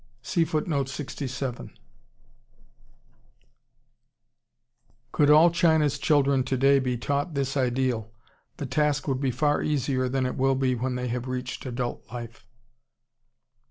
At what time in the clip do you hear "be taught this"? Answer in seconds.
6.79-7.55